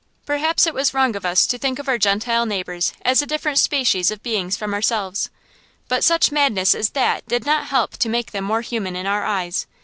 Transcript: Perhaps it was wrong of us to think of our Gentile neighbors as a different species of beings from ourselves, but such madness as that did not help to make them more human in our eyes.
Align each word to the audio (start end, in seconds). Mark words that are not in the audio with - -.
Perhaps 0.25 0.65
it 0.65 0.73
was 0.73 0.95
wrong 0.95 1.15
of 1.15 1.27
us 1.27 1.45
to 1.45 1.59
think 1.59 1.77
of 1.77 1.87
our 1.87 1.99
Gentile 1.99 2.47
neighbors 2.47 2.91
as 3.03 3.21
a 3.21 3.27
different 3.27 3.59
species 3.59 4.09
of 4.09 4.23
beings 4.23 4.57
from 4.57 4.73
ourselves, 4.73 5.29
but 5.87 6.03
such 6.03 6.31
madness 6.31 6.73
as 6.73 6.89
that 6.97 7.23
did 7.27 7.45
not 7.45 7.67
help 7.67 7.97
to 7.97 8.09
make 8.09 8.31
them 8.31 8.43
more 8.45 8.61
human 8.61 8.95
in 8.95 9.05
our 9.05 9.23
eyes. 9.23 9.67